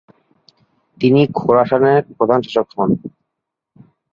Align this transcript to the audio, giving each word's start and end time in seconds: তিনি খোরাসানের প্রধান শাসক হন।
তিনি 1.01 1.21
খোরাসানের 1.37 2.01
প্রধান 2.17 2.39
শাসক 2.43 2.67
হন। 2.75 2.89